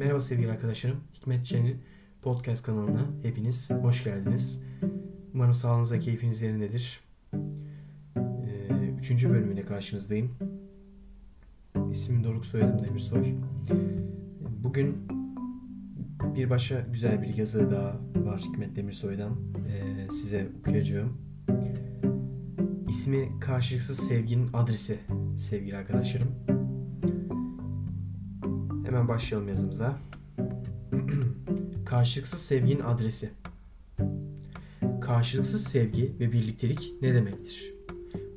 Merhaba 0.00 0.20
sevgili 0.20 0.50
arkadaşlarım. 0.50 1.00
Hikmet 1.14 1.44
Çen'i 1.44 1.76
podcast 2.22 2.66
kanalına 2.66 3.06
hepiniz 3.22 3.70
hoş 3.70 4.04
geldiniz. 4.04 4.62
Umarım 5.34 5.54
sağlığınız 5.54 5.92
ve 5.92 5.98
keyfiniz 5.98 6.42
yerindedir. 6.42 7.00
Ee, 8.16 8.94
üçüncü 8.98 9.30
bölümüyle 9.30 9.64
karşınızdayım. 9.64 10.30
İsmim 11.90 12.24
Doruk 12.24 12.44
Soyadım 12.44 12.86
Demirsoy. 12.86 13.24
Bugün 14.64 14.96
bir 16.34 16.50
başka 16.50 16.80
güzel 16.92 17.22
bir 17.22 17.36
yazı 17.36 17.70
daha 17.70 18.00
var 18.16 18.40
Hikmet 18.40 18.76
Demirsoy'dan. 18.76 19.36
Ee, 19.68 20.08
size 20.10 20.48
okuyacağım. 20.60 21.18
İsmi 22.88 23.40
Karşılıksız 23.40 23.98
Sevginin 23.98 24.50
Adresi 24.52 24.98
sevgili 25.36 25.76
arkadaşlarım. 25.76 26.49
Hemen 28.90 29.08
başlayalım 29.08 29.48
yazımıza. 29.48 29.98
Karşılıksız 31.86 32.40
sevginin 32.40 32.80
adresi. 32.80 33.30
Karşılıksız 35.00 35.64
sevgi 35.64 36.16
ve 36.20 36.32
birliktelik 36.32 36.92
ne 37.02 37.14
demektir? 37.14 37.74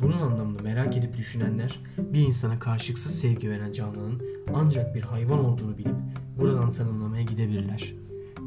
Bunun 0.00 0.18
anlamını 0.18 0.62
merak 0.62 0.96
edip 0.96 1.16
düşünenler 1.16 1.80
bir 1.98 2.20
insana 2.20 2.58
karşılıksız 2.58 3.20
sevgi 3.20 3.50
veren 3.50 3.72
canlının 3.72 4.22
ancak 4.54 4.94
bir 4.94 5.02
hayvan 5.02 5.44
olduğunu 5.44 5.78
bilip 5.78 5.96
buradan 6.38 6.72
tanımlamaya 6.72 7.22
gidebilirler. 7.22 7.94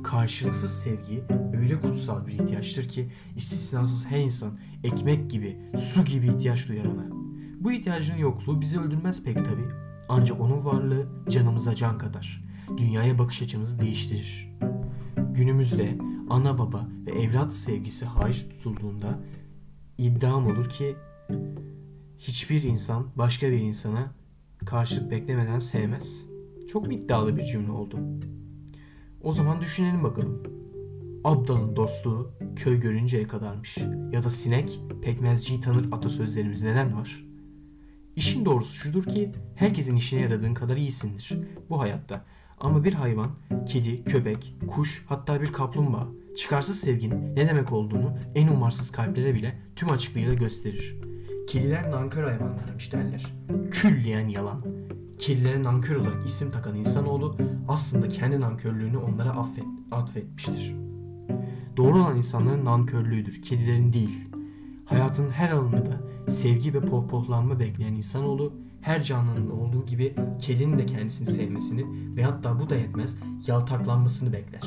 Karşılıksız 0.04 0.80
sevgi 0.84 1.24
öyle 1.62 1.80
kutsal 1.80 2.28
bir 2.28 2.34
ihtiyaçtır 2.34 2.88
ki 2.88 3.12
istisnasız 3.36 4.06
her 4.06 4.20
insan 4.20 4.60
ekmek 4.84 5.32
gibi, 5.32 5.58
su 5.78 6.06
gibi 6.06 6.28
ihtiyaç 6.28 6.70
duyar 6.70 6.86
ona. 6.86 7.06
Bu 7.60 7.72
ihtiyacın 7.72 8.18
yokluğu 8.18 8.62
bizi 8.62 8.80
öldürmez 8.80 9.24
pek 9.24 9.38
tabi. 9.38 9.93
Ancak 10.10 10.40
onun 10.40 10.66
varlığı 10.66 11.08
canımıza 11.30 11.76
can 11.76 11.98
kadar. 11.98 12.44
Dünyaya 12.78 13.20
bakış 13.20 13.42
açımızı 13.42 13.80
değiştirir. 13.80 14.58
Günümüzde 15.18 15.98
ana 16.30 16.58
baba 16.58 16.88
ve 17.06 17.12
evlat 17.12 17.54
sevgisi 17.54 18.06
hariç 18.06 18.44
tutulduğunda 18.44 19.20
iddiam 19.98 20.48
olur 20.48 20.70
ki 20.70 20.96
hiçbir 22.18 22.64
insan 22.64 23.08
başka 23.16 23.52
bir 23.52 23.60
insana 23.60 24.12
karşılık 24.66 25.12
beklemeden 25.12 25.60
sevmez. 25.60 26.26
Çok 26.72 26.88
mu 26.88 26.94
iddialı 26.94 27.38
bir 27.38 27.44
cümle 27.44 27.72
oldu? 27.72 27.98
O 29.22 29.32
zaman 29.32 29.62
düşünelim 29.62 30.04
bakalım. 30.04 30.44
Abdal'ın 31.24 31.76
dostluğu 31.76 32.32
köy 32.56 32.80
görünceye 32.80 33.28
kadarmış. 33.28 33.78
Ya 34.12 34.24
da 34.24 34.30
sinek 34.30 34.80
pekmezciyi 35.02 35.62
tanır 35.62 35.92
atasözlerimiz 35.92 36.64
neden 36.64 36.98
var? 36.98 37.26
İşin 38.16 38.46
doğrusu 38.46 38.74
şudur 38.74 39.04
ki 39.04 39.32
herkesin 39.56 39.96
işine 39.96 40.22
yaradığın 40.22 40.54
kadar 40.54 40.78
iyisindir 40.78 41.40
bu 41.70 41.82
hayatta. 41.82 42.26
Ama 42.60 42.84
bir 42.84 42.94
hayvan, 42.94 43.28
kedi, 43.66 44.04
köpek, 44.04 44.56
kuş 44.68 45.06
hatta 45.08 45.42
bir 45.42 45.54
kaplumbağa 45.54 46.08
çıkarsız 46.38 46.80
sevginin 46.80 47.36
ne 47.36 47.48
demek 47.48 47.72
olduğunu 47.72 48.18
en 48.36 48.48
umarsız 48.48 48.92
kalplere 48.92 49.34
bile 49.34 49.60
tüm 49.76 49.92
açıklığıyla 49.92 50.34
gösterir. 50.34 50.96
Kediler 51.48 51.92
nankör 51.92 52.24
hayvanlarmış 52.24 52.94
derler. 52.94 53.26
Külliyen 53.72 54.28
yalan. 54.28 54.62
Kedilere 55.20 55.64
nankör 55.64 55.96
olarak 55.96 56.26
isim 56.26 56.52
takan 56.52 56.76
insanoğlu 56.76 57.38
aslında 57.68 58.10
kendi 58.10 58.42
nankörlüğünü 58.42 58.98
onlara 58.98 59.30
affet, 59.30 59.66
atfetmiştir. 59.92 60.76
Doğru 61.78 61.98
olan 61.98 62.18
insanların 62.18 62.66
nankörlüğüdür, 62.66 63.42
kedilerin 63.42 63.94
değil. 63.94 64.30
Hayatın 64.94 65.32
her 65.32 65.52
alanında 65.52 66.02
sevgi 66.28 66.74
ve 66.74 66.82
pohpohlanma 66.82 67.60
bekleyen 67.60 67.94
insanoğlu 67.94 68.54
her 68.82 69.04
canlının 69.04 69.50
olduğu 69.50 69.86
gibi 69.86 70.16
kedinin 70.40 70.78
de 70.78 70.86
kendisini 70.86 71.28
sevmesini 71.28 72.16
ve 72.16 72.24
hatta 72.24 72.60
bu 72.60 72.70
da 72.70 72.76
yetmez 72.76 73.18
yaltaklanmasını 73.48 74.34
bekler. 74.34 74.62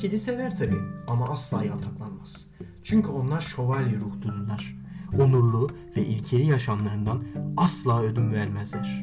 Kedi 0.00 0.18
sever 0.18 0.56
tabi 0.56 0.76
ama 1.06 1.24
asla 1.24 1.64
yaltaklanmaz. 1.64 2.48
Çünkü 2.82 3.08
onlar 3.08 3.40
şövalye 3.40 3.96
ruhludurlar. 3.96 4.76
Onurlu 5.18 5.68
ve 5.96 6.06
ilkeli 6.06 6.46
yaşamlarından 6.46 7.24
asla 7.56 8.02
ödün 8.02 8.32
vermezler. 8.32 9.00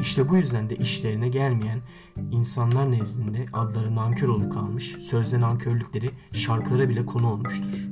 İşte 0.00 0.28
bu 0.28 0.36
yüzden 0.36 0.70
de 0.70 0.76
işlerine 0.76 1.28
gelmeyen 1.28 1.80
insanlar 2.30 2.90
nezdinde 2.92 3.46
adları 3.52 3.94
nankör 3.94 4.28
olup 4.28 4.52
kalmış, 4.52 4.96
sözde 5.00 5.40
nankörlükleri 5.40 6.10
şarkılara 6.32 6.88
bile 6.88 7.06
konu 7.06 7.32
olmuştur. 7.32 7.88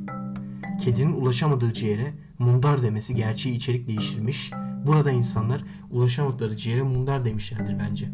Kedinin 0.80 1.12
ulaşamadığı 1.12 1.72
ciğere 1.72 2.14
mundar 2.38 2.82
demesi 2.82 3.14
gerçeği 3.14 3.54
içerik 3.54 3.88
değiştirmiş, 3.88 4.52
burada 4.86 5.10
insanlar 5.10 5.64
ulaşamadıkları 5.90 6.56
ciğere 6.56 6.82
mundar 6.82 7.24
demişlerdir 7.24 7.78
bence. 7.78 8.08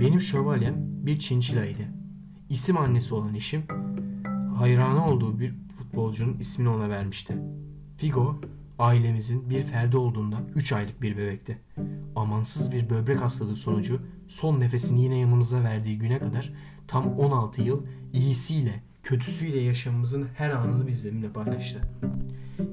Benim 0.00 0.20
şövalyem 0.20 0.74
bir 0.78 1.18
çinçilaydı. 1.18 1.82
İsim 2.48 2.76
annesi 2.76 3.14
olan 3.14 3.34
eşim, 3.34 3.62
hayranı 4.58 5.06
olduğu 5.06 5.40
bir 5.40 5.54
futbolcunun 5.76 6.38
ismini 6.38 6.68
ona 6.68 6.88
vermişti. 6.88 7.36
Figo, 7.96 8.40
ailemizin 8.78 9.50
bir 9.50 9.62
ferdi 9.62 9.96
olduğunda 9.96 10.36
3 10.54 10.72
aylık 10.72 11.02
bir 11.02 11.16
bebekti. 11.16 11.58
Amansız 12.16 12.72
bir 12.72 12.90
böbrek 12.90 13.20
hastalığı 13.20 13.56
sonucu 13.56 14.00
son 14.28 14.60
nefesini 14.60 15.02
yine 15.02 15.18
yanımıza 15.18 15.64
verdiği 15.64 15.98
güne 15.98 16.18
kadar 16.18 16.52
tam 16.86 17.18
16 17.18 17.62
yıl 17.62 17.82
iyisiyle 18.12 18.82
kötüsüyle 19.02 19.60
yaşamımızın 19.60 20.26
her 20.34 20.50
anını 20.50 20.86
bizimle 20.86 21.32
paylaştı. 21.32 21.80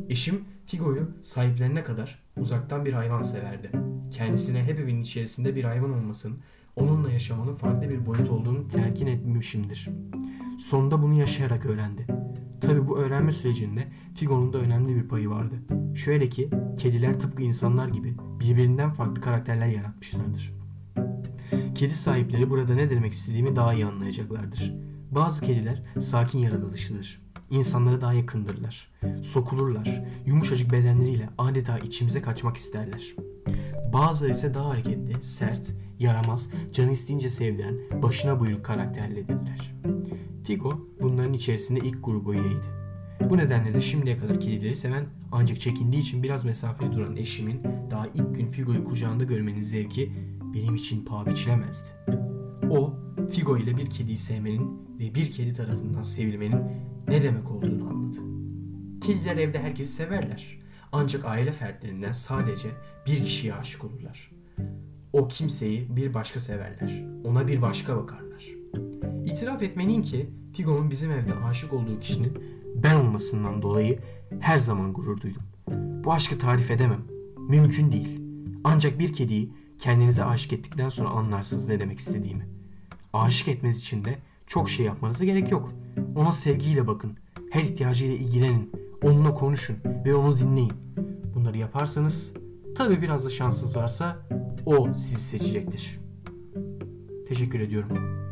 Eşim 0.10 0.42
Figo'yu 0.66 1.12
sahiplerine 1.22 1.84
kadar 1.84 2.24
uzaktan 2.38 2.86
bir 2.86 2.94
hayvan 2.94 3.22
severdi. 3.22 3.72
Kendisine 4.12 4.64
hep 4.64 4.80
evin 4.80 5.02
içerisinde 5.02 5.56
bir 5.56 5.64
hayvan 5.64 5.94
olmasının, 5.94 6.38
onunla 6.76 7.12
yaşamanın 7.12 7.54
farklı 7.54 7.92
bir 7.92 8.06
boyut 8.06 8.30
olduğunu 8.30 8.68
telkin 8.68 9.08
etmişimdir. 9.08 9.90
Sonunda 10.60 11.02
bunu 11.02 11.14
yaşayarak 11.14 11.66
öğrendi. 11.66 12.08
Tabi 12.62 12.88
bu 12.88 12.98
öğrenme 12.98 13.32
sürecinde 13.32 13.88
Figo'nun 14.16 14.54
da 14.54 14.58
önemli 14.58 14.96
bir 14.96 15.08
payı 15.08 15.30
vardı. 15.30 15.56
Şöyle 15.96 16.30
ki 16.30 16.50
kediler 16.78 17.20
tıpkı 17.20 17.44
insanlar 17.44 17.88
gibi 17.88 18.16
birbirinden 18.40 18.92
farklı 18.92 19.22
karakterler 19.22 19.68
yaratmışlardır. 19.68 20.54
Kedi 21.76 21.96
sahipleri 21.96 22.50
burada 22.50 22.76
ne 22.76 22.90
demek 22.90 23.14
istediğimi 23.14 23.56
daha 23.56 23.74
iyi 23.74 23.86
anlayacaklardır. 23.86 24.74
Bazı 25.18 25.46
kediler 25.46 25.82
sakin 26.00 26.40
yaratılışlıdır. 26.40 27.22
İnsanlara 27.50 28.02
daha 28.02 28.14
yakındırlar. 28.14 28.92
Sokulurlar. 29.22 30.04
Yumuşacık 30.26 30.72
bedenleriyle 30.72 31.30
adeta 31.38 31.78
içimize 31.78 32.22
kaçmak 32.22 32.58
isterler. 32.58 33.16
Bazıları 33.94 34.32
ise 34.32 34.54
daha 34.54 34.70
hareketli, 34.70 35.24
sert, 35.24 35.72
yaramaz, 36.00 36.50
canı 36.72 36.92
isteyince 36.92 37.30
sevdiren, 37.30 37.76
başına 38.02 38.40
buyruk 38.40 38.66
karakterlidirler. 38.66 39.76
Figo 40.44 40.88
bunların 41.02 41.34
içerisinde 41.34 41.80
ilk 41.80 42.06
grubu 42.06 42.34
üyeydi. 42.34 42.66
Bu 43.30 43.38
nedenle 43.38 43.74
de 43.74 43.82
şimdiye 43.82 44.18
kadar 44.18 44.40
kedileri 44.40 44.76
seven 44.76 45.06
ancak 45.32 45.62
çekindiği 45.62 46.02
için 46.02 46.24
biraz 46.24 46.46
mesafeli 46.46 46.92
duran 46.94 47.16
eşimin 47.16 47.62
daha 47.92 48.08
ilk 48.08 48.36
gün 48.36 48.52
Figo'yu 48.52 48.84
kucağında 48.84 49.24
görmenin 49.24 49.62
zevki 49.62 50.14
benim 50.54 50.76
için 50.76 51.06
paha 51.06 51.26
biçilemezdi. 51.26 51.90
Figo 53.32 53.58
ile 53.58 53.78
bir 53.78 53.86
kediyi 53.86 54.18
sevmenin 54.18 54.88
ve 55.00 55.16
bir 55.16 55.32
kedi 55.32 55.54
tarafından 55.54 56.02
sevilmenin 56.02 56.62
ne 57.08 57.24
demek 57.24 57.52
olduğunu 57.52 57.90
anladı. 57.90 58.18
Kediler 59.02 59.38
evde 59.38 59.60
herkesi 59.60 59.94
severler. 59.94 60.60
Ancak 60.92 61.26
aile 61.26 61.52
fertlerinden 61.52 62.12
sadece 62.12 62.70
bir 63.06 63.16
kişiye 63.16 63.54
aşık 63.54 63.84
olurlar. 63.84 64.32
O 65.14 65.28
kimseyi 65.28 65.96
bir 65.96 66.14
başka 66.14 66.40
severler. 66.40 67.06
Ona 67.26 67.48
bir 67.48 67.62
başka 67.62 67.98
bakarlar. 67.98 68.46
İtiraf 69.26 69.64
etmeliyim 69.64 70.02
ki 70.02 70.30
Figo'nun 70.54 70.92
bizim 70.92 71.12
evde 71.12 71.36
aşık 71.36 71.74
olduğu 71.74 72.00
kişinin 72.00 72.34
ben 72.76 72.96
olmasından 72.96 73.62
dolayı 73.62 74.00
her 74.40 74.58
zaman 74.58 74.94
gurur 74.94 75.22
duydum. 75.22 75.44
Bu 76.04 76.14
aşkı 76.14 76.40
tarif 76.40 76.72
edemem. 76.72 77.02
Mümkün 77.38 77.92
değil. 77.92 78.22
Ancak 78.64 79.00
bir 79.00 79.14
kediyi 79.14 79.54
kendinize 79.80 80.24
aşık 80.24 80.54
ettikten 80.54 80.90
sonra 80.90 81.10
anlarsınız 81.10 81.70
ne 81.70 81.80
demek 81.80 82.00
istediğimi. 82.00 82.57
Aşık 83.14 83.48
etmeniz 83.48 83.80
için 83.80 84.06
de 84.06 84.18
çok 84.48 84.70
şey 84.70 84.86
yapmanıza 84.86 85.26
gerek 85.26 85.52
yok. 85.52 85.72
Ona 86.16 86.32
sevgiyle 86.32 86.88
bakın. 86.88 87.18
Her 87.52 87.62
ihtiyacıyla 87.62 88.16
ilgilenin. 88.16 88.72
Onunla 89.04 89.34
konuşun 89.34 89.78
ve 90.06 90.16
onu 90.16 90.38
dinleyin. 90.38 90.74
Bunları 91.36 91.58
yaparsanız 91.58 92.34
tabi 92.76 93.02
biraz 93.02 93.26
da 93.26 93.30
şanssız 93.30 93.76
varsa 93.76 94.18
o 94.66 94.94
sizi 94.94 95.22
seçecektir. 95.22 96.00
Teşekkür 97.28 97.60
ediyorum. 97.60 98.27